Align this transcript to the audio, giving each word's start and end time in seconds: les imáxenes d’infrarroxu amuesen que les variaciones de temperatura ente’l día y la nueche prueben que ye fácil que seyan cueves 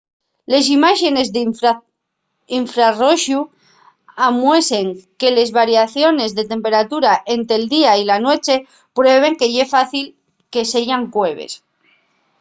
les 0.51 0.65
imáxenes 0.77 1.27
d’infrarroxu 2.49 3.39
amuesen 4.27 4.87
que 5.19 5.29
les 5.37 5.49
variaciones 5.59 6.31
de 6.37 6.47
temperatura 6.53 7.11
ente’l 7.35 7.63
día 7.75 7.91
y 8.01 8.03
la 8.09 8.17
nueche 8.25 8.55
prueben 8.97 9.33
que 9.39 9.47
ye 9.55 9.65
fácil 9.75 10.05
que 10.51 10.61
seyan 10.73 11.03
cueves 11.15 11.53